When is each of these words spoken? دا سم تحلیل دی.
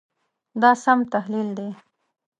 دا 0.61 0.71
سم 0.83 0.99
تحلیل 1.13 1.47
دی. 1.57 1.69